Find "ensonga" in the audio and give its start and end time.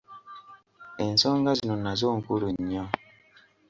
1.05-1.51